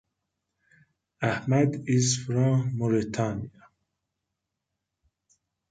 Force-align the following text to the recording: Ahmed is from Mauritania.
Ahmed 1.21 1.83
is 1.85 2.17
from 2.25 2.75
Mauritania. 2.75 3.51